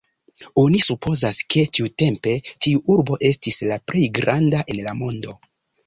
[0.61, 2.35] Oni supozas, ke tiutempe
[2.67, 5.41] tiu urbo estis la plej granda en la mondo.